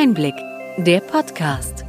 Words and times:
Einblick, 0.00 0.36
der 0.76 1.00
Podcast. 1.00 1.84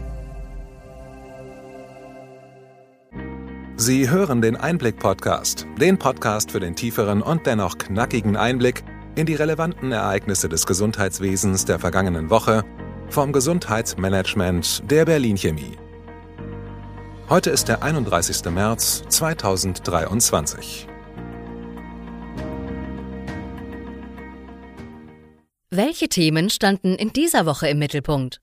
Sie 3.77 4.09
hören 4.09 4.41
den 4.41 4.55
Einblick-Podcast, 4.55 5.67
den 5.79 5.99
Podcast 5.99 6.49
für 6.49 6.59
den 6.59 6.75
tieferen 6.75 7.21
und 7.21 7.45
dennoch 7.45 7.77
knackigen 7.77 8.35
Einblick 8.35 8.83
in 9.13 9.27
die 9.27 9.35
relevanten 9.35 9.91
Ereignisse 9.91 10.49
des 10.49 10.65
Gesundheitswesens 10.65 11.65
der 11.65 11.77
vergangenen 11.77 12.31
Woche 12.31 12.63
vom 13.09 13.31
Gesundheitsmanagement 13.31 14.89
der 14.89 15.05
Berlin 15.05 15.37
Chemie. 15.37 15.77
Heute 17.29 17.51
ist 17.51 17.67
der 17.67 17.83
31. 17.83 18.43
März 18.45 19.03
2023. 19.07 20.88
Welche 25.71 26.09
Themen 26.09 26.49
standen 26.49 26.95
in 26.95 27.13
dieser 27.13 27.45
Woche 27.45 27.67
im 27.69 27.77
Mittelpunkt? 27.77 28.41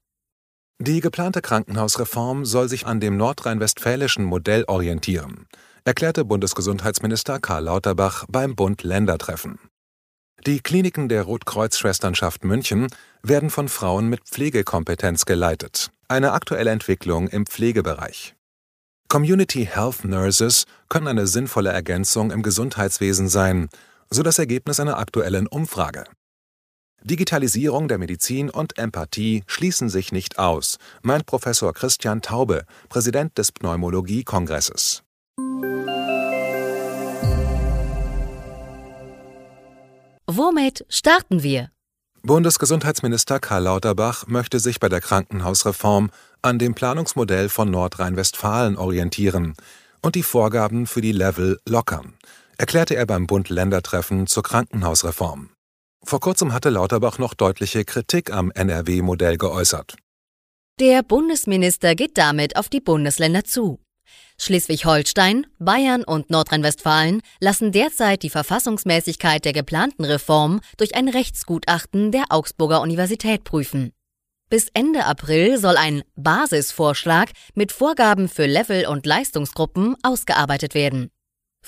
Die 0.79 1.01
geplante 1.01 1.43
Krankenhausreform 1.43 2.45
soll 2.45 2.69
sich 2.69 2.87
an 2.87 3.01
dem 3.01 3.17
nordrhein-westfälischen 3.17 4.25
Modell 4.25 4.63
orientieren, 4.69 5.49
erklärte 5.85 6.25
Bundesgesundheitsminister 6.25 7.41
Karl 7.41 7.65
Lauterbach 7.65 8.27
beim 8.29 8.55
Bund-Länder-Treffen. 8.55 9.59
Die 10.47 10.61
Kliniken 10.61 11.09
der 11.09 11.25
Rotkreuz-Schwesternschaft 11.25 12.45
München 12.45 12.87
werden 13.25 13.51
von 13.51 13.69
Frauen 13.69 14.09
mit 14.09 14.23
Pflegekompetenz 14.23 15.25
geleitet, 15.25 15.91
eine 16.07 16.31
aktuelle 16.31 16.71
Entwicklung 16.71 17.27
im 17.27 17.45
Pflegebereich. 17.45 18.37
Community 19.09 19.67
Health 19.67 20.05
Nurses 20.05 20.65
können 20.89 21.09
eine 21.09 21.27
sinnvolle 21.27 21.71
Ergänzung 21.71 22.31
im 22.31 22.45
Gesundheitswesen 22.45 23.29
sein, 23.29 23.69
so 24.11 24.23
das 24.23 24.39
Ergebnis 24.39 24.79
einer 24.79 24.99
aktuellen 24.99 25.49
Umfrage. 25.49 26.05
Digitalisierung 27.07 27.87
der 27.87 27.99
Medizin 27.99 28.51
und 28.51 28.79
Empathie 28.79 29.45
schließen 29.47 29.89
sich 29.89 30.11
nicht 30.11 30.41
aus, 30.41 30.79
meint 31.03 31.25
Professor 31.25 31.73
Christian 31.73 32.21
Taube, 32.21 32.65
Präsident 32.89 33.39
des 33.39 33.53
Pneumologie-Kongresses. 33.53 35.05
Womit 40.27 40.85
starten 40.89 41.45
wir? 41.45 41.71
Bundesgesundheitsminister 42.25 43.39
Karl 43.39 43.63
Lauterbach 43.63 44.27
möchte 44.27 44.59
sich 44.59 44.81
bei 44.81 44.89
der 44.89 45.01
Krankenhausreform 45.01 46.11
an 46.43 46.59
dem 46.59 46.75
Planungsmodell 46.75 47.49
von 47.49 47.71
Nordrhein-Westfalen 47.71 48.77
orientieren 48.77 49.55
und 50.03 50.17
die 50.17 50.25
Vorgaben 50.25 50.89
für 50.89 51.03
die 51.03 51.13
Level 51.13 51.61
lockern, 51.69 52.15
erklärte 52.59 52.97
er 52.97 53.07
beim 53.07 53.29
Bund-Länder-Treffen 53.29 54.27
zur 54.27 54.43
Krankenhausreform. 54.43 55.51
Vor 56.09 56.21
kurzem 56.21 56.53
hatte 56.53 56.71
Lauterbach 56.71 57.19
noch 57.19 57.35
deutliche 57.35 57.85
Kritik 57.85 58.33
am 58.33 58.53
NRW-Modell 58.53 59.39
geäußert. 59.39 59.97
Der 60.79 61.03
Bundesminister 61.03 61.97
geht 61.97 62.17
damit 62.17 62.57
auf 62.57 62.69
die 62.69 62.81
Bundesländer 62.81 63.43
zu. 63.43 63.81
Schleswig-Holstein, 64.39 65.49
Bayern 65.59 66.05
und 66.05 66.31
Nordrhein-Westfalen 66.31 67.23
lassen 67.41 67.73
derzeit 67.73 68.23
die 68.23 68.31
Verfassungsmäßigkeit 68.31 69.45
der 69.45 69.53
geplanten 69.53 70.05
Reform 70.05 70.61
durch 70.77 70.95
ein 70.95 71.09
Rechtsgutachten 71.09 72.13
der 72.13 72.27
Augsburger 72.29 72.83
Universität 72.83 73.43
prüfen. 73.43 73.91
Bis 74.49 74.69
Ende 74.75 75.07
April 75.07 75.59
soll 75.59 75.77
ein 75.77 76.05
Basisvorschlag 76.15 77.31
mit 77.55 77.73
Vorgaben 77.73 78.29
für 78.29 78.47
Level- 78.47 78.87
und 78.87 79.07
Leistungsgruppen 79.07 79.97
ausgearbeitet 80.05 80.75
werden. 80.75 81.11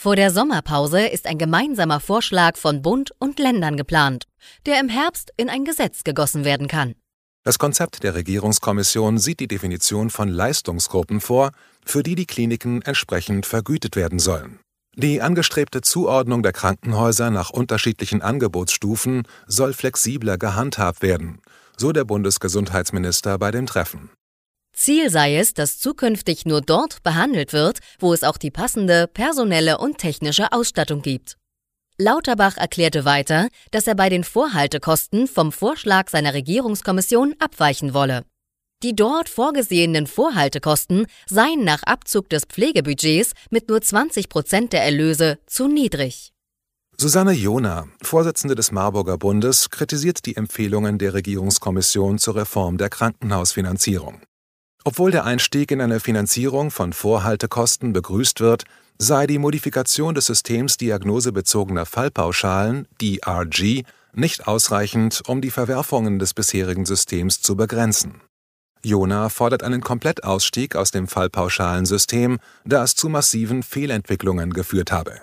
Vor 0.01 0.15
der 0.15 0.31
Sommerpause 0.31 1.09
ist 1.09 1.27
ein 1.27 1.39
gemeinsamer 1.39 1.99
Vorschlag 1.99 2.57
von 2.57 2.83
Bund 2.83 3.11
und 3.19 3.41
Ländern 3.41 3.77
geplant, 3.77 4.27
der 4.65 4.79
im 4.79 4.89
Herbst 4.89 5.33
in 5.37 5.49
ein 5.49 5.65
Gesetz 5.65 6.05
gegossen 6.05 6.45
werden 6.45 6.69
kann. 6.69 6.95
Das 7.43 7.59
Konzept 7.59 8.05
der 8.05 8.15
Regierungskommission 8.15 9.19
sieht 9.19 9.41
die 9.41 9.49
Definition 9.49 10.11
von 10.11 10.29
Leistungsgruppen 10.29 11.21
vor, 11.21 11.51
für 11.85 12.05
die 12.05 12.15
die 12.15 12.27
Kliniken 12.27 12.81
entsprechend 12.83 13.45
vergütet 13.45 13.97
werden 13.97 14.21
sollen. 14.21 14.61
Die 14.95 15.21
angestrebte 15.21 15.81
Zuordnung 15.81 16.45
der 16.45 16.53
Krankenhäuser 16.53 17.31
nach 17.31 17.51
unterschiedlichen 17.51 18.23
Angebotsstufen 18.23 19.25
soll 19.49 19.73
flexibler 19.73 20.39
gehandhabt 20.39 21.03
werden, 21.03 21.41
so 21.77 21.91
der 21.91 22.05
Bundesgesundheitsminister 22.05 23.37
bei 23.37 23.51
dem 23.51 23.67
Treffen. 23.67 24.11
Ziel 24.79 25.11
sei 25.11 25.37
es, 25.37 25.55
dass 25.55 25.81
zukünftig 25.81 26.47
nur 26.47 26.61
dort 26.61 27.03
behandelt 27.03 27.53
wird, 27.53 27.81
wo 27.99 28.13
es 28.13 28.23
auch 28.23 28.37
die 28.37 28.53
passende 28.53 29.09
personelle 29.09 29.79
und 29.79 29.99
technische 29.99 30.53
Ausstattung 30.53 31.03
gibt. 31.03 31.37
Lauterbach 31.99 32.57
erklärte 32.57 33.05
weiter, 33.05 33.49
dass 33.73 33.89
er 33.89 33.97
bei 33.97 34.09
den 34.09 34.23
Vorhaltekosten 34.23 35.27
vom 35.27 35.51
Vorschlag 35.51 36.09
seiner 36.09 36.33
Regierungskommission 36.33 37.35
abweichen 37.41 37.93
wolle. 37.93 38.25
Die 38.85 38.95
dort 38.95 39.29
vorgesehenen 39.29 40.07
Vorhaltekosten 40.07 41.07
seien 41.27 41.65
nach 41.65 41.83
Abzug 41.83 42.29
des 42.29 42.45
Pflegebudgets 42.45 43.33
mit 43.51 43.69
nur 43.69 43.83
20 43.83 44.29
Prozent 44.29 44.73
der 44.73 44.85
Erlöse 44.85 45.41
zu 45.47 45.67
niedrig. 45.67 46.31
Susanne 46.97 47.33
Jona, 47.33 47.89
Vorsitzende 48.01 48.55
des 48.55 48.71
Marburger 48.71 49.19
Bundes, 49.19 49.71
kritisiert 49.71 50.25
die 50.25 50.37
Empfehlungen 50.37 50.99
der 50.99 51.15
Regierungskommission 51.15 52.19
zur 52.19 52.37
Reform 52.37 52.79
der 52.79 52.91
Krankenhausfinanzierung. 52.91 54.21
Obwohl 54.89 55.11
der 55.11 55.27
Einstieg 55.27 55.71
in 55.71 55.83
eine 55.83 56.01
Finanzierung 56.01 56.71
von 56.71 56.95
Vorhaltekosten 56.95 57.93
begrüßt 57.93 58.41
wird, 58.41 58.65
sei 58.97 59.27
die 59.27 59.37
Modifikation 59.37 60.15
des 60.15 60.25
Systems 60.25 60.79
diagnosebezogener 60.79 61.85
Fallpauschalen 61.85 62.89
DRG 62.99 63.83
nicht 64.15 64.49
ausreichend, 64.49 65.21
um 65.27 65.43
die 65.43 65.51
Verwerfungen 65.51 66.19
des 66.19 66.33
bisherigen 66.33 66.87
Systems 66.87 67.43
zu 67.43 67.55
begrenzen. 67.55 68.23
Jona 68.83 69.29
fordert 69.29 69.63
einen 69.63 69.83
Komplettausstieg 69.83 70.75
aus 70.75 70.91
dem 70.91 71.07
Fallpauschalensystem, 71.07 72.39
da 72.65 72.83
es 72.83 72.95
zu 72.95 73.11
massiven 73.11 73.63
Fehlentwicklungen 73.63 74.55
geführt 74.55 74.91
habe. 74.91 75.21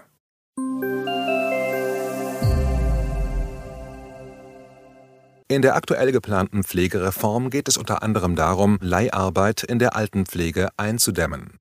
In 5.56 5.62
der 5.62 5.78
aktuell 5.78 6.12
geplanten 6.12 6.66
Pflegereform 6.66 7.50
geht 7.50 7.70
es 7.70 7.78
unter 7.78 8.04
anderem 8.04 8.36
darum, 8.36 8.78
Leiharbeit 8.82 9.64
in 9.64 9.80
der 9.80 9.96
Altenpflege 9.96 10.68
einzudämmen. 10.76 11.60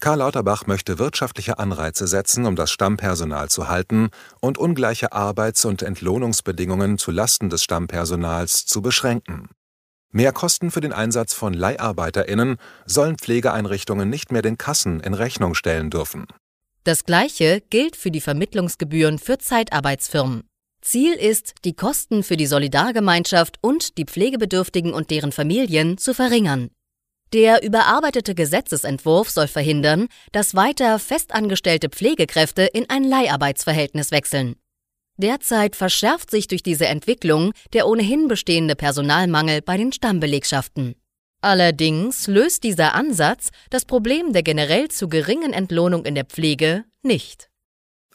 Karl 0.00 0.20
Lauterbach 0.20 0.66
möchte 0.66 0.98
wirtschaftliche 0.98 1.58
Anreize 1.58 2.06
setzen, 2.06 2.46
um 2.46 2.56
das 2.56 2.70
Stammpersonal 2.70 3.50
zu 3.50 3.68
halten 3.68 4.08
und 4.40 4.56
ungleiche 4.56 5.12
Arbeits- 5.12 5.66
und 5.66 5.82
Entlohnungsbedingungen 5.82 6.96
zu 6.96 7.10
Lasten 7.10 7.50
des 7.50 7.62
Stammpersonals 7.62 8.64
zu 8.64 8.80
beschränken. 8.80 9.50
Mehr 10.10 10.32
Kosten 10.32 10.70
für 10.70 10.80
den 10.80 10.94
Einsatz 10.94 11.34
von 11.34 11.52
LeiharbeiterInnen 11.52 12.56
sollen 12.86 13.18
Pflegeeinrichtungen 13.18 14.08
nicht 14.08 14.32
mehr 14.32 14.40
den 14.40 14.56
Kassen 14.56 15.00
in 15.00 15.12
Rechnung 15.12 15.54
stellen 15.54 15.90
dürfen. 15.90 16.28
Das 16.84 17.04
Gleiche 17.04 17.60
gilt 17.68 17.94
für 17.96 18.10
die 18.10 18.22
Vermittlungsgebühren 18.22 19.18
für 19.18 19.36
Zeitarbeitsfirmen. 19.36 20.44
Ziel 20.84 21.14
ist, 21.14 21.54
die 21.64 21.74
Kosten 21.74 22.22
für 22.22 22.36
die 22.36 22.46
Solidargemeinschaft 22.46 23.56
und 23.62 23.96
die 23.98 24.04
Pflegebedürftigen 24.04 24.92
und 24.92 25.10
deren 25.10 25.32
Familien 25.32 25.98
zu 25.98 26.14
verringern. 26.14 26.70
Der 27.32 27.64
überarbeitete 27.64 28.34
Gesetzesentwurf 28.34 29.30
soll 29.30 29.48
verhindern, 29.48 30.08
dass 30.30 30.54
weiter 30.54 30.98
festangestellte 30.98 31.88
Pflegekräfte 31.88 32.62
in 32.62 32.88
ein 32.90 33.02
Leiharbeitsverhältnis 33.02 34.12
wechseln. 34.12 34.56
Derzeit 35.16 35.74
verschärft 35.74 36.30
sich 36.30 36.48
durch 36.48 36.62
diese 36.62 36.86
Entwicklung 36.86 37.52
der 37.72 37.88
ohnehin 37.88 38.28
bestehende 38.28 38.76
Personalmangel 38.76 39.62
bei 39.62 39.76
den 39.76 39.92
Stammbelegschaften. 39.92 40.96
Allerdings 41.40 42.26
löst 42.26 42.62
dieser 42.62 42.94
Ansatz 42.94 43.50
das 43.70 43.84
Problem 43.84 44.32
der 44.32 44.42
generell 44.42 44.88
zu 44.88 45.08
geringen 45.08 45.52
Entlohnung 45.52 46.04
in 46.04 46.14
der 46.14 46.24
Pflege 46.24 46.84
nicht. 47.02 47.48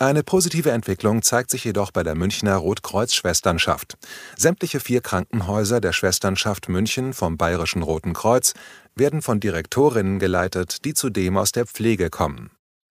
Eine 0.01 0.23
positive 0.23 0.71
Entwicklung 0.71 1.23
zeigt 1.23 1.49
sich 1.49 1.65
jedoch 1.65 1.91
bei 1.91 2.03
der 2.03 2.15
Münchner 2.15 2.55
Rotkreuz-Schwesternschaft. 2.55 3.97
Sämtliche 4.37 4.79
vier 4.79 5.01
Krankenhäuser 5.01 5.81
der 5.81 5.91
Schwesternschaft 5.91 6.69
München 6.69 7.11
vom 7.11 7.35
Bayerischen 7.35 7.83
Roten 7.83 8.13
Kreuz 8.13 8.53
werden 8.95 9.21
von 9.21 9.41
Direktorinnen 9.41 10.17
geleitet, 10.17 10.85
die 10.85 10.93
zudem 10.93 11.35
aus 11.35 11.51
der 11.51 11.65
Pflege 11.65 12.09
kommen. 12.09 12.51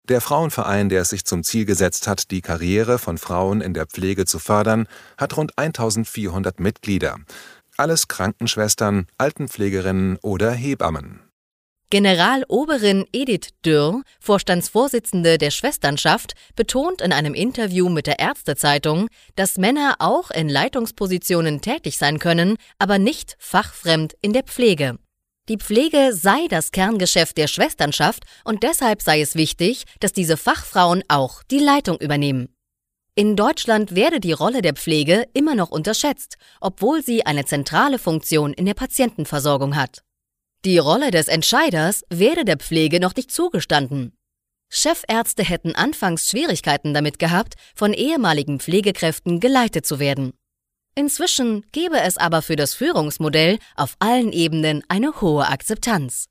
Der 0.10 0.20
Frauenverein, 0.20 0.90
der 0.90 1.04
es 1.04 1.12
sich 1.12 1.24
zum 1.24 1.44
Ziel 1.44 1.64
gesetzt 1.64 2.06
hat, 2.06 2.32
die 2.32 2.42
Karriere 2.42 3.00
von 3.00 3.18
Frauen 3.18 3.62
in 3.62 3.74
der 3.74 3.86
Pflege 3.86 4.26
zu 4.26 4.38
fördern, 4.38 4.86
hat 5.18 5.38
rund 5.38 5.58
1400 5.58 6.60
Mitglieder. 6.60 7.16
Alles 7.78 8.10
Krankenschwestern, 8.10 9.08
Altenpflegerinnen 9.18 10.18
oder 10.22 10.52
Hebammen. 10.52 11.29
Generaloberin 11.92 13.08
Edith 13.12 13.50
Dürr, 13.66 14.04
Vorstandsvorsitzende 14.20 15.40
der 15.40 15.50
Schwesternschaft, 15.50 16.34
betont 16.56 17.02
in 17.02 17.12
einem 17.12 17.34
Interview 17.34 17.90
mit 17.90 18.06
der 18.06 18.20
Ärztezeitung, 18.20 19.08
dass 19.36 19.58
Männer 19.58 19.96
auch 19.98 20.30
in 20.30 20.50
Leitungspositionen 20.50 21.62
tätig 21.62 21.98
sein 21.98 22.20
können, 22.20 22.58
aber 22.78 23.00
nicht 23.00 23.38
fachfremd 23.40 24.14
in 24.22 24.34
der 24.34 24.44
Pflege. 24.44 25.00
Die 25.48 25.58
Pflege 25.58 26.14
sei 26.14 26.46
das 26.48 26.72
Kerngeschäft 26.72 27.40
der 27.40 27.48
Schwesternschaft 27.48 28.24
und 28.44 28.62
deshalb 28.62 29.02
sei 29.02 29.20
es 29.22 29.34
wichtig, 29.34 29.86
dass 30.00 30.14
diese 30.14 30.38
Fachfrauen 30.38 31.04
auch 31.08 31.42
die 31.42 31.58
Leitung 31.58 31.98
übernehmen. 31.98 32.54
In 33.16 33.36
Deutschland 33.36 33.96
werde 33.96 34.20
die 34.20 34.32
Rolle 34.32 34.62
der 34.62 34.76
Pflege 34.76 35.26
immer 35.34 35.56
noch 35.56 35.72
unterschätzt, 35.72 36.38
obwohl 36.62 37.04
sie 37.04 37.26
eine 37.26 37.46
zentrale 37.46 37.98
Funktion 37.98 38.54
in 38.54 38.68
der 38.68 38.76
Patientenversorgung 38.76 39.76
hat. 39.76 40.04
Die 40.66 40.78
Rolle 40.78 41.10
des 41.10 41.30
Entscheiders 41.30 42.04
werde 42.10 42.44
der 42.44 42.58
Pflege 42.58 43.00
noch 43.00 43.16
nicht 43.16 43.32
zugestanden. 43.32 44.12
Chefärzte 44.70 45.42
hätten 45.44 45.74
anfangs 45.74 46.28
Schwierigkeiten 46.28 46.94
damit 46.94 47.18
gehabt, 47.18 47.56
von 47.76 47.94
ehemaligen 47.94 48.60
Pflegekräften 48.60 49.40
geleitet 49.40 49.86
zu 49.86 50.00
werden. 50.00 50.34
Inzwischen 50.96 51.66
gebe 51.72 52.02
es 52.02 52.18
aber 52.18 52.42
für 52.42 52.58
das 52.58 52.74
Führungsmodell 52.74 53.58
auf 53.78 53.96
allen 54.00 54.34
Ebenen 54.34 54.84
eine 54.90 55.22
hohe 55.22 55.48
Akzeptanz. 55.48 56.26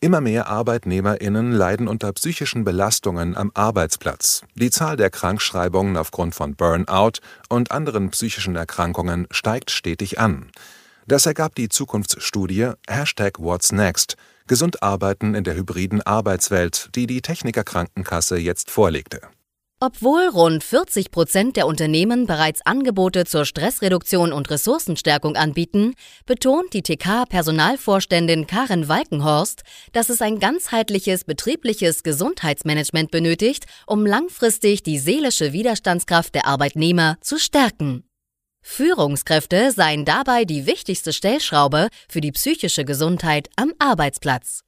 Immer 0.00 0.20
mehr 0.20 0.46
Arbeitnehmerinnen 0.46 1.50
leiden 1.50 1.88
unter 1.88 2.12
psychischen 2.12 2.62
Belastungen 2.62 3.36
am 3.36 3.50
Arbeitsplatz. 3.54 4.42
Die 4.54 4.70
Zahl 4.70 4.96
der 4.96 5.10
Krankschreibungen 5.10 5.96
aufgrund 5.96 6.36
von 6.36 6.54
Burnout 6.54 7.18
und 7.48 7.72
anderen 7.72 8.10
psychischen 8.10 8.54
Erkrankungen 8.54 9.26
steigt 9.32 9.72
stetig 9.72 10.20
an. 10.20 10.52
Das 11.08 11.26
ergab 11.26 11.56
die 11.56 11.68
Zukunftsstudie 11.68 12.70
Hashtag 12.88 13.40
What's 13.40 13.72
Next 13.72 14.16
Gesund 14.46 14.82
arbeiten 14.82 15.34
in 15.34 15.44
der 15.44 15.56
hybriden 15.56 16.00
Arbeitswelt, 16.00 16.90
die 16.94 17.06
die 17.06 17.20
Techniker 17.20 17.64
Krankenkasse 17.64 18.38
jetzt 18.38 18.70
vorlegte. 18.70 19.20
Obwohl 19.80 20.26
rund 20.26 20.64
40 20.64 21.12
Prozent 21.12 21.56
der 21.56 21.68
Unternehmen 21.68 22.26
bereits 22.26 22.66
Angebote 22.66 23.24
zur 23.26 23.44
Stressreduktion 23.44 24.32
und 24.32 24.50
Ressourcenstärkung 24.50 25.36
anbieten, 25.36 25.94
betont 26.26 26.72
die 26.72 26.82
TK-Personalvorständin 26.82 28.48
Karin 28.48 28.88
Walkenhorst, 28.88 29.62
dass 29.92 30.08
es 30.08 30.20
ein 30.20 30.40
ganzheitliches 30.40 31.22
betriebliches 31.22 32.02
Gesundheitsmanagement 32.02 33.12
benötigt, 33.12 33.66
um 33.86 34.04
langfristig 34.04 34.82
die 34.82 34.98
seelische 34.98 35.52
Widerstandskraft 35.52 36.34
der 36.34 36.46
Arbeitnehmer 36.46 37.16
zu 37.20 37.38
stärken. 37.38 38.02
Führungskräfte 38.62 39.70
seien 39.70 40.04
dabei 40.04 40.44
die 40.44 40.66
wichtigste 40.66 41.12
Stellschraube 41.12 41.86
für 42.08 42.20
die 42.20 42.32
psychische 42.32 42.84
Gesundheit 42.84 43.48
am 43.54 43.72
Arbeitsplatz. 43.78 44.64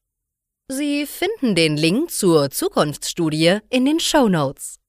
Sie 0.68 1.04
finden 1.04 1.56
den 1.56 1.76
Link 1.76 2.12
zur 2.12 2.50
Zukunftsstudie 2.50 3.58
in 3.70 3.84
den 3.84 3.98
Show 3.98 4.28
Notes. 4.28 4.79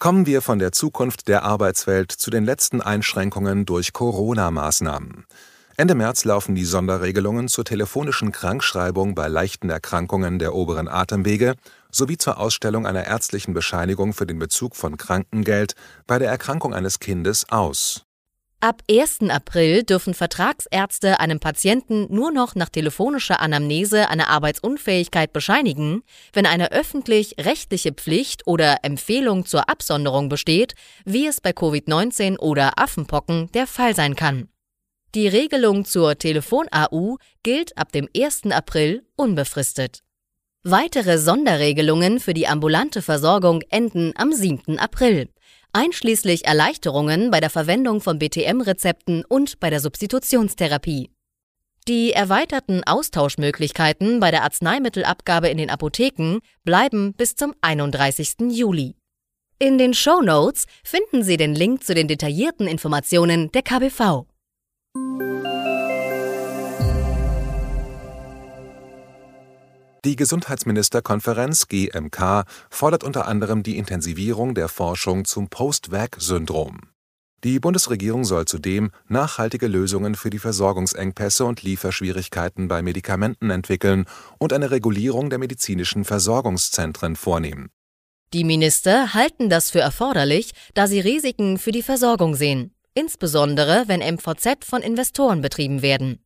Kommen 0.00 0.24
wir 0.24 0.40
von 0.40 0.58
der 0.58 0.72
Zukunft 0.72 1.28
der 1.28 1.42
Arbeitswelt 1.42 2.10
zu 2.10 2.30
den 2.30 2.46
letzten 2.46 2.80
Einschränkungen 2.80 3.66
durch 3.66 3.92
Corona-Maßnahmen. 3.92 5.26
Ende 5.76 5.94
März 5.94 6.24
laufen 6.24 6.54
die 6.54 6.64
Sonderregelungen 6.64 7.48
zur 7.48 7.66
telefonischen 7.66 8.32
Krankschreibung 8.32 9.14
bei 9.14 9.28
leichten 9.28 9.68
Erkrankungen 9.68 10.38
der 10.38 10.54
oberen 10.54 10.88
Atemwege 10.88 11.54
sowie 11.90 12.16
zur 12.16 12.38
Ausstellung 12.38 12.86
einer 12.86 13.04
ärztlichen 13.04 13.52
Bescheinigung 13.52 14.14
für 14.14 14.24
den 14.24 14.38
Bezug 14.38 14.74
von 14.74 14.96
Krankengeld 14.96 15.74
bei 16.06 16.18
der 16.18 16.30
Erkrankung 16.30 16.72
eines 16.72 16.98
Kindes 16.98 17.50
aus. 17.50 18.06
Ab 18.62 18.82
1. 18.90 19.20
April 19.30 19.84
dürfen 19.84 20.12
Vertragsärzte 20.12 21.18
einem 21.18 21.40
Patienten 21.40 22.14
nur 22.14 22.30
noch 22.30 22.54
nach 22.54 22.68
telefonischer 22.68 23.40
Anamnese 23.40 24.10
eine 24.10 24.28
Arbeitsunfähigkeit 24.28 25.32
bescheinigen, 25.32 26.02
wenn 26.34 26.44
eine 26.44 26.70
öffentlich-rechtliche 26.70 27.92
Pflicht 27.92 28.46
oder 28.46 28.80
Empfehlung 28.82 29.46
zur 29.46 29.70
Absonderung 29.70 30.28
besteht, 30.28 30.74
wie 31.06 31.26
es 31.26 31.40
bei 31.40 31.52
Covid-19 31.52 32.36
oder 32.36 32.78
Affenpocken 32.78 33.50
der 33.52 33.66
Fall 33.66 33.96
sein 33.96 34.14
kann. 34.14 34.50
Die 35.14 35.26
Regelung 35.26 35.86
zur 35.86 36.18
Telefon-AU 36.18 37.16
gilt 37.42 37.78
ab 37.78 37.92
dem 37.92 38.10
1. 38.14 38.50
April 38.50 39.06
unbefristet. 39.16 40.00
Weitere 40.64 41.16
Sonderregelungen 41.16 42.20
für 42.20 42.34
die 42.34 42.46
ambulante 42.46 43.00
Versorgung 43.00 43.62
enden 43.70 44.12
am 44.16 44.34
7. 44.34 44.78
April 44.78 45.30
einschließlich 45.72 46.46
Erleichterungen 46.46 47.30
bei 47.30 47.40
der 47.40 47.50
Verwendung 47.50 48.00
von 48.00 48.18
BTM-Rezepten 48.18 49.24
und 49.24 49.60
bei 49.60 49.70
der 49.70 49.80
Substitutionstherapie. 49.80 51.10
Die 51.88 52.12
erweiterten 52.12 52.84
Austauschmöglichkeiten 52.84 54.20
bei 54.20 54.30
der 54.30 54.44
Arzneimittelabgabe 54.44 55.48
in 55.48 55.58
den 55.58 55.70
Apotheken 55.70 56.40
bleiben 56.62 57.14
bis 57.14 57.34
zum 57.36 57.54
31. 57.62 58.36
Juli. 58.50 58.96
In 59.58 59.76
den 59.76 59.92
Show 59.92 60.22
Notes 60.22 60.66
finden 60.84 61.22
Sie 61.22 61.36
den 61.36 61.54
Link 61.54 61.84
zu 61.84 61.94
den 61.94 62.08
detaillierten 62.08 62.66
Informationen 62.66 63.50
der 63.52 63.62
KBV. 63.62 64.29
Die 70.04 70.16
Gesundheitsministerkonferenz 70.16 71.68
GMK 71.68 72.44
fordert 72.70 73.04
unter 73.04 73.28
anderem 73.28 73.62
die 73.62 73.76
Intensivierung 73.76 74.54
der 74.54 74.68
Forschung 74.68 75.26
zum 75.26 75.50
Post-Vac-Syndrom. 75.50 76.80
Die 77.44 77.60
Bundesregierung 77.60 78.24
soll 78.24 78.46
zudem 78.46 78.92
nachhaltige 79.08 79.66
Lösungen 79.66 80.14
für 80.14 80.30
die 80.30 80.38
Versorgungsengpässe 80.38 81.44
und 81.44 81.62
Lieferschwierigkeiten 81.62 82.66
bei 82.66 82.80
Medikamenten 82.80 83.50
entwickeln 83.50 84.06
und 84.38 84.54
eine 84.54 84.70
Regulierung 84.70 85.28
der 85.28 85.38
medizinischen 85.38 86.04
Versorgungszentren 86.04 87.16
vornehmen. 87.16 87.68
Die 88.32 88.44
Minister 88.44 89.12
halten 89.12 89.50
das 89.50 89.70
für 89.70 89.80
erforderlich, 89.80 90.52
da 90.72 90.86
sie 90.86 91.00
Risiken 91.00 91.58
für 91.58 91.72
die 91.72 91.82
Versorgung 91.82 92.34
sehen, 92.36 92.74
insbesondere 92.94 93.84
wenn 93.86 94.00
MVZ 94.00 94.64
von 94.64 94.80
Investoren 94.80 95.42
betrieben 95.42 95.82
werden. 95.82 96.20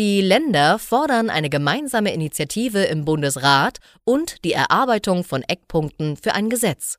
Die 0.00 0.22
Länder 0.22 0.78
fordern 0.78 1.28
eine 1.28 1.50
gemeinsame 1.50 2.14
Initiative 2.14 2.84
im 2.84 3.04
Bundesrat 3.04 3.80
und 4.04 4.42
die 4.46 4.54
Erarbeitung 4.54 5.24
von 5.24 5.42
Eckpunkten 5.42 6.16
für 6.16 6.32
ein 6.32 6.48
Gesetz. 6.48 6.96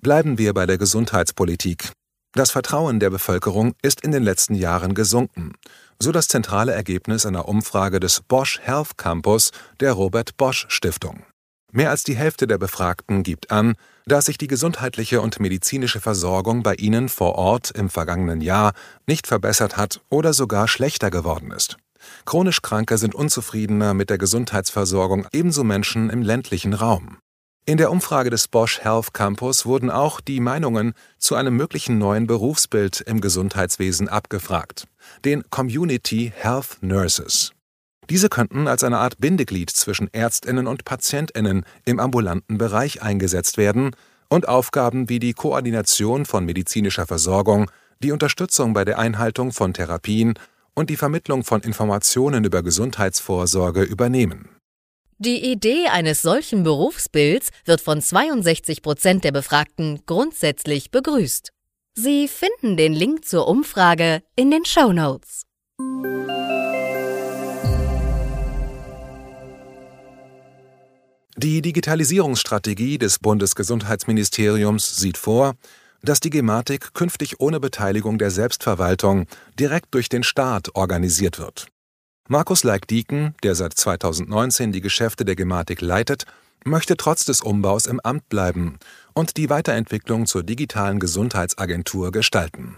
Bleiben 0.00 0.36
wir 0.36 0.52
bei 0.52 0.66
der 0.66 0.78
Gesundheitspolitik. 0.78 1.92
Das 2.32 2.50
Vertrauen 2.50 2.98
der 2.98 3.10
Bevölkerung 3.10 3.74
ist 3.82 4.00
in 4.00 4.10
den 4.10 4.24
letzten 4.24 4.56
Jahren 4.56 4.94
gesunken, 4.94 5.52
so 6.00 6.10
das 6.10 6.26
zentrale 6.26 6.72
Ergebnis 6.72 7.24
einer 7.24 7.46
Umfrage 7.46 8.00
des 8.00 8.20
Bosch 8.20 8.58
Health 8.64 8.98
Campus 8.98 9.52
der 9.78 9.92
Robert 9.92 10.36
Bosch 10.36 10.66
Stiftung. 10.70 11.22
Mehr 11.70 11.90
als 11.90 12.02
die 12.02 12.16
Hälfte 12.16 12.48
der 12.48 12.58
Befragten 12.58 13.22
gibt 13.22 13.52
an, 13.52 13.76
dass 14.06 14.24
sich 14.24 14.38
die 14.38 14.48
gesundheitliche 14.48 15.20
und 15.20 15.38
medizinische 15.38 16.00
Versorgung 16.00 16.64
bei 16.64 16.74
ihnen 16.74 17.10
vor 17.10 17.36
Ort 17.36 17.70
im 17.70 17.88
vergangenen 17.88 18.40
Jahr 18.40 18.72
nicht 19.06 19.28
verbessert 19.28 19.76
hat 19.76 20.00
oder 20.08 20.32
sogar 20.32 20.66
schlechter 20.66 21.12
geworden 21.12 21.52
ist. 21.52 21.76
Chronisch 22.24 22.62
Kranke 22.62 22.98
sind 22.98 23.14
unzufriedener 23.14 23.94
mit 23.94 24.10
der 24.10 24.18
Gesundheitsversorgung, 24.18 25.26
ebenso 25.32 25.64
Menschen 25.64 26.10
im 26.10 26.22
ländlichen 26.22 26.74
Raum. 26.74 27.18
In 27.68 27.76
der 27.76 27.90
Umfrage 27.90 28.30
des 28.30 28.48
Bosch 28.48 28.80
Health 28.80 29.12
Campus 29.12 29.66
wurden 29.66 29.90
auch 29.90 30.22
die 30.22 30.40
Meinungen 30.40 30.94
zu 31.18 31.34
einem 31.34 31.54
möglichen 31.54 31.98
neuen 31.98 32.26
Berufsbild 32.26 33.02
im 33.02 33.20
Gesundheitswesen 33.20 34.08
abgefragt, 34.08 34.86
den 35.26 35.42
Community 35.50 36.32
Health 36.34 36.78
Nurses. 36.80 37.52
Diese 38.08 38.30
könnten 38.30 38.68
als 38.68 38.84
eine 38.84 38.96
Art 38.96 39.18
Bindeglied 39.18 39.68
zwischen 39.68 40.08
Ärztinnen 40.14 40.66
und 40.66 40.86
Patientinnen 40.86 41.66
im 41.84 42.00
ambulanten 42.00 42.56
Bereich 42.56 43.02
eingesetzt 43.02 43.58
werden 43.58 43.90
und 44.30 44.48
Aufgaben 44.48 45.10
wie 45.10 45.18
die 45.18 45.34
Koordination 45.34 46.24
von 46.24 46.46
medizinischer 46.46 47.06
Versorgung, 47.06 47.70
die 48.02 48.12
Unterstützung 48.12 48.72
bei 48.72 48.86
der 48.86 48.98
Einhaltung 48.98 49.52
von 49.52 49.74
Therapien 49.74 50.38
und 50.78 50.90
die 50.90 50.96
Vermittlung 50.96 51.42
von 51.42 51.60
Informationen 51.62 52.44
über 52.44 52.62
Gesundheitsvorsorge 52.62 53.82
übernehmen. 53.82 54.48
Die 55.18 55.50
Idee 55.50 55.88
eines 55.88 56.22
solchen 56.22 56.62
Berufsbilds 56.62 57.48
wird 57.64 57.80
von 57.80 58.00
62 58.00 58.82
Prozent 58.82 59.24
der 59.24 59.32
Befragten 59.32 60.00
grundsätzlich 60.06 60.92
begrüßt. 60.92 61.50
Sie 61.94 62.28
finden 62.28 62.76
den 62.76 62.92
Link 62.92 63.24
zur 63.24 63.48
Umfrage 63.48 64.22
in 64.36 64.52
den 64.52 64.64
Show 64.64 64.92
Notes. 64.92 65.42
Die 71.36 71.60
Digitalisierungsstrategie 71.60 72.98
des 72.98 73.18
Bundesgesundheitsministeriums 73.18 74.96
sieht 74.96 75.18
vor, 75.18 75.54
dass 76.02 76.20
die 76.20 76.30
Gematik 76.30 76.94
künftig 76.94 77.40
ohne 77.40 77.60
Beteiligung 77.60 78.18
der 78.18 78.30
Selbstverwaltung 78.30 79.26
direkt 79.58 79.94
durch 79.94 80.08
den 80.08 80.22
Staat 80.22 80.74
organisiert 80.74 81.38
wird. 81.38 81.68
Markus 82.28 82.62
Leik-Dieken, 82.62 83.34
der 83.42 83.54
seit 83.54 83.74
2019 83.74 84.72
die 84.72 84.80
Geschäfte 84.80 85.24
der 85.24 85.34
Gematik 85.34 85.80
leitet, 85.80 86.24
möchte 86.64 86.96
trotz 86.96 87.24
des 87.24 87.40
Umbaus 87.40 87.86
im 87.86 88.00
Amt 88.00 88.28
bleiben 88.28 88.78
und 89.14 89.36
die 89.36 89.48
Weiterentwicklung 89.48 90.26
zur 90.26 90.42
digitalen 90.42 91.00
Gesundheitsagentur 91.00 92.12
gestalten. 92.12 92.76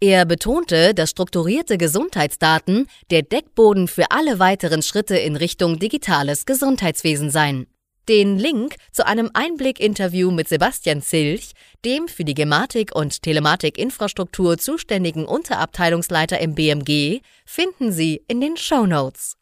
Er 0.00 0.24
betonte, 0.24 0.94
dass 0.94 1.10
strukturierte 1.10 1.78
Gesundheitsdaten 1.78 2.88
der 3.10 3.22
Deckboden 3.22 3.86
für 3.86 4.10
alle 4.10 4.40
weiteren 4.40 4.82
Schritte 4.82 5.16
in 5.16 5.36
Richtung 5.36 5.78
digitales 5.78 6.44
Gesundheitswesen 6.44 7.30
seien. 7.30 7.68
Den 8.08 8.38
Link 8.38 8.76
zu 8.90 9.06
einem 9.06 9.30
Einblick-Interview 9.32 10.30
mit 10.30 10.48
Sebastian 10.48 11.02
Zilch, 11.02 11.52
dem 11.84 12.08
für 12.08 12.24
die 12.24 12.34
Gematik- 12.34 12.94
und 12.94 13.22
Telematik-Infrastruktur 13.22 14.58
zuständigen 14.58 15.24
Unterabteilungsleiter 15.24 16.40
im 16.40 16.54
BMG, 16.54 17.20
finden 17.46 17.92
Sie 17.92 18.24
in 18.26 18.40
den 18.40 18.56
Show 18.56 18.86
Notes. 18.86 19.36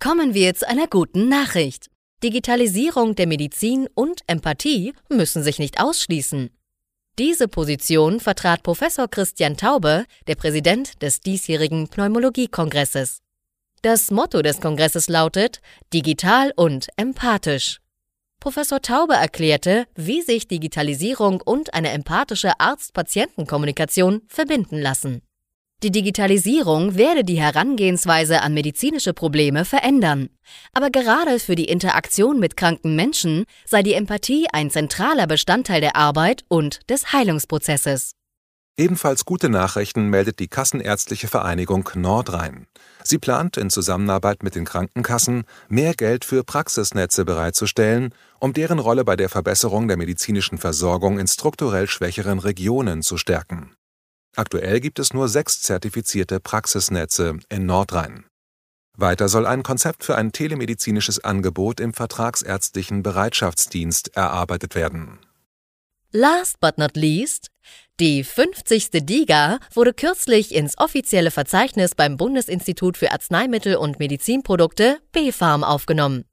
Kommen 0.00 0.32
wir 0.32 0.54
zu 0.54 0.66
einer 0.66 0.86
guten 0.86 1.28
Nachricht. 1.28 1.90
Digitalisierung 2.22 3.14
der 3.14 3.26
Medizin 3.26 3.88
und 3.94 4.22
Empathie 4.26 4.94
müssen 5.10 5.42
sich 5.42 5.58
nicht 5.58 5.80
ausschließen. 5.80 6.50
Diese 7.18 7.46
Position 7.46 8.20
vertrat 8.20 8.62
Professor 8.62 9.06
Christian 9.06 9.58
Taube, 9.58 10.06
der 10.28 10.34
Präsident 10.34 11.02
des 11.02 11.20
diesjährigen 11.20 11.88
Pneumologie-Kongresses. 11.88 13.18
Das 13.82 14.10
Motto 14.10 14.40
des 14.40 14.60
Kongresses 14.62 15.08
lautet 15.08 15.60
Digital 15.92 16.52
und 16.56 16.88
empathisch. 16.96 17.81
Professor 18.42 18.82
Taube 18.82 19.14
erklärte, 19.14 19.86
wie 19.94 20.20
sich 20.20 20.48
Digitalisierung 20.48 21.40
und 21.40 21.74
eine 21.74 21.90
empathische 21.90 22.58
Arzt-Patienten-Kommunikation 22.58 24.22
verbinden 24.26 24.80
lassen. 24.80 25.22
Die 25.84 25.92
Digitalisierung 25.92 26.96
werde 26.96 27.22
die 27.22 27.40
Herangehensweise 27.40 28.42
an 28.42 28.52
medizinische 28.52 29.14
Probleme 29.14 29.64
verändern. 29.64 30.28
Aber 30.72 30.90
gerade 30.90 31.38
für 31.38 31.54
die 31.54 31.66
Interaktion 31.66 32.40
mit 32.40 32.56
kranken 32.56 32.96
Menschen 32.96 33.44
sei 33.64 33.84
die 33.84 33.94
Empathie 33.94 34.48
ein 34.52 34.70
zentraler 34.70 35.28
Bestandteil 35.28 35.80
der 35.80 35.94
Arbeit 35.94 36.42
und 36.48 36.80
des 36.90 37.12
Heilungsprozesses. 37.12 38.16
Ebenfalls 38.78 39.26
gute 39.26 39.50
Nachrichten 39.50 40.08
meldet 40.08 40.38
die 40.38 40.48
Kassenärztliche 40.48 41.28
Vereinigung 41.28 41.90
Nordrhein. 41.94 42.66
Sie 43.04 43.18
plant 43.18 43.58
in 43.58 43.68
Zusammenarbeit 43.68 44.42
mit 44.42 44.54
den 44.54 44.64
Krankenkassen 44.64 45.44
mehr 45.68 45.92
Geld 45.92 46.24
für 46.24 46.42
Praxisnetze 46.42 47.26
bereitzustellen, 47.26 48.14
um 48.40 48.54
deren 48.54 48.78
Rolle 48.78 49.04
bei 49.04 49.14
der 49.14 49.28
Verbesserung 49.28 49.88
der 49.88 49.98
medizinischen 49.98 50.56
Versorgung 50.56 51.18
in 51.18 51.26
strukturell 51.26 51.86
schwächeren 51.86 52.38
Regionen 52.38 53.02
zu 53.02 53.18
stärken. 53.18 53.74
Aktuell 54.36 54.80
gibt 54.80 54.98
es 54.98 55.12
nur 55.12 55.28
sechs 55.28 55.60
zertifizierte 55.60 56.40
Praxisnetze 56.40 57.40
in 57.50 57.66
Nordrhein. 57.66 58.24
Weiter 58.96 59.28
soll 59.28 59.46
ein 59.46 59.62
Konzept 59.62 60.02
für 60.02 60.16
ein 60.16 60.32
telemedizinisches 60.32 61.22
Angebot 61.22 61.78
im 61.78 61.92
vertragsärztlichen 61.92 63.02
Bereitschaftsdienst 63.02 64.16
erarbeitet 64.16 64.74
werden. 64.74 65.18
Last 66.14 66.60
but 66.60 66.76
not 66.76 66.94
least, 66.94 67.48
die 67.98 68.22
50. 68.22 68.90
DIGA 68.90 69.58
wurde 69.72 69.94
kürzlich 69.94 70.54
ins 70.54 70.76
offizielle 70.76 71.30
Verzeichnis 71.30 71.94
beim 71.94 72.18
Bundesinstitut 72.18 72.98
für 72.98 73.12
Arzneimittel 73.12 73.76
und 73.76 73.98
Medizinprodukte 73.98 75.00
BfArM 75.12 75.64
aufgenommen. 75.64 76.26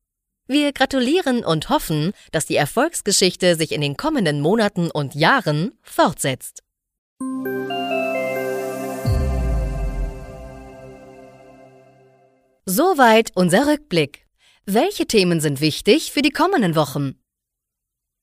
Wir 0.48 0.74
gratulieren 0.74 1.46
und 1.46 1.70
hoffen, 1.70 2.12
dass 2.34 2.46
die 2.46 2.58
Erfolgsgeschichte 2.58 3.56
sich 3.56 3.72
in 3.72 3.80
den 3.80 3.96
kommenden 3.96 4.42
Monaten 4.42 4.92
und 4.92 5.16
Jahren 5.16 5.72
fortsetzt. 5.82 6.62
Soweit 12.66 13.32
unser 13.34 13.66
Rückblick. 13.68 14.26
Welche 14.66 15.06
Themen 15.06 15.40
sind 15.40 15.62
wichtig 15.62 16.12
für 16.12 16.22
die 16.22 16.32
kommenden 16.32 16.76
Wochen? 16.76 17.16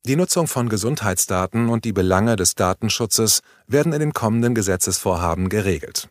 Die 0.06 0.14
Nutzung 0.14 0.46
von 0.46 0.68
Gesundheitsdaten 0.68 1.68
und 1.68 1.84
die 1.84 1.92
Belange 1.92 2.36
des 2.36 2.54
Datenschutzes 2.54 3.40
werden 3.66 3.92
in 3.92 3.98
den 3.98 4.12
kommenden 4.12 4.54
Gesetzesvorhaben 4.54 5.48
geregelt. 5.48 6.06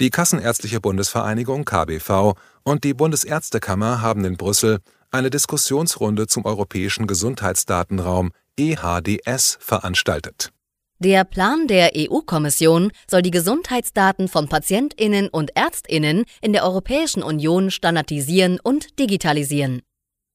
Die 0.00 0.08
Kassenärztliche 0.08 0.80
Bundesvereinigung 0.80 1.66
KBV 1.66 2.36
und 2.62 2.84
die 2.84 2.94
Bundesärztekammer 2.94 4.00
haben 4.00 4.24
in 4.24 4.38
Brüssel 4.38 4.78
eine 5.10 5.28
Diskussionsrunde 5.28 6.26
zum 6.26 6.46
europäischen 6.46 7.06
Gesundheitsdatenraum 7.06 8.30
EHDS 8.58 9.58
veranstaltet. 9.60 10.50
Der 10.98 11.24
Plan 11.24 11.66
der 11.66 11.90
EU-Kommission 11.94 12.92
soll 13.10 13.20
die 13.20 13.30
Gesundheitsdaten 13.30 14.28
von 14.28 14.48
Patientinnen 14.48 15.28
und 15.28 15.54
Ärztinnen 15.54 16.24
in 16.40 16.54
der 16.54 16.64
Europäischen 16.64 17.22
Union 17.22 17.70
standardisieren 17.70 18.58
und 18.58 18.98
digitalisieren. 18.98 19.82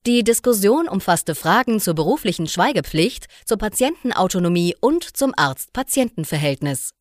Die 0.06 0.24
Diskussion 0.24 0.88
umfasste 0.88 1.36
Fragen 1.36 1.82
zur 1.82 1.94
beruflichen 1.94 2.48
Schweigepflicht, 2.48 3.27
zur 3.46 3.58
Patientenautonomie 3.58 4.75
und 4.79 5.03
zum 5.03 5.34
Arzt-Patienten-Verhältnis. 5.36 6.91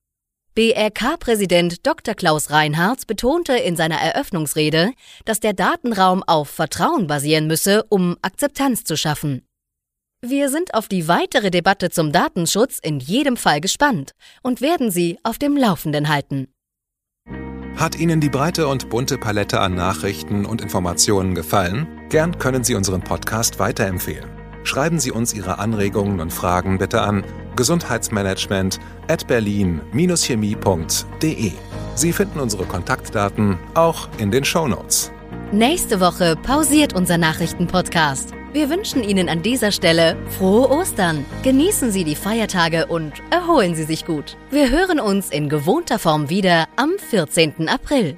BRK-Präsident 0.56 1.86
Dr. 1.86 2.14
Klaus 2.14 2.50
Reinhardt 2.50 3.06
betonte 3.06 3.54
in 3.54 3.76
seiner 3.76 3.98
Eröffnungsrede, 4.00 4.90
dass 5.24 5.38
der 5.38 5.52
Datenraum 5.52 6.24
auf 6.24 6.48
Vertrauen 6.48 7.06
basieren 7.06 7.46
müsse, 7.46 7.84
um 7.88 8.16
Akzeptanz 8.22 8.82
zu 8.82 8.96
schaffen. 8.96 9.46
Wir 10.20 10.50
sind 10.50 10.74
auf 10.74 10.88
die 10.88 11.06
weitere 11.06 11.52
Debatte 11.52 11.90
zum 11.90 12.10
Datenschutz 12.10 12.80
in 12.82 12.98
jedem 12.98 13.36
Fall 13.36 13.60
gespannt 13.60 14.14
und 14.42 14.60
werden 14.60 14.90
Sie 14.90 15.20
auf 15.22 15.38
dem 15.38 15.56
Laufenden 15.56 16.08
halten. 16.08 16.48
Hat 17.76 17.96
Ihnen 17.96 18.20
die 18.20 18.28
breite 18.28 18.66
und 18.66 18.90
bunte 18.90 19.18
Palette 19.18 19.60
an 19.60 19.76
Nachrichten 19.76 20.44
und 20.44 20.60
Informationen 20.60 21.36
gefallen? 21.36 21.86
Gern 22.08 22.38
können 22.38 22.64
Sie 22.64 22.74
unseren 22.74 23.02
Podcast 23.02 23.58
weiterempfehlen. 23.58 24.30
Schreiben 24.64 24.98
Sie 24.98 25.12
uns 25.12 25.34
Ihre 25.34 25.58
Anregungen 25.58 26.20
und 26.20 26.32
Fragen 26.32 26.78
bitte 26.78 27.02
an 27.02 27.22
gesundheitsmanagement 27.56 28.80
at 29.08 29.26
berlin-chemie.de. 29.26 31.52
Sie 31.94 32.12
finden 32.12 32.40
unsere 32.40 32.64
Kontaktdaten 32.64 33.58
auch 33.74 34.08
in 34.18 34.30
den 34.30 34.44
Show 34.44 34.68
Notes. 34.68 35.10
Nächste 35.52 36.00
Woche 36.00 36.36
pausiert 36.36 36.94
unser 36.94 37.18
Nachrichtenpodcast. 37.18 38.32
Wir 38.52 38.70
wünschen 38.70 39.02
Ihnen 39.02 39.28
an 39.28 39.42
dieser 39.42 39.72
Stelle 39.72 40.16
frohe 40.38 40.70
Ostern. 40.70 41.26
Genießen 41.42 41.92
Sie 41.92 42.04
die 42.04 42.16
Feiertage 42.16 42.86
und 42.86 43.12
erholen 43.30 43.74
Sie 43.74 43.84
sich 43.84 44.06
gut. 44.06 44.38
Wir 44.50 44.70
hören 44.70 45.00
uns 45.00 45.28
in 45.30 45.50
gewohnter 45.50 45.98
Form 45.98 46.30
wieder 46.30 46.66
am 46.76 46.92
14. 47.10 47.68
April. 47.68 48.16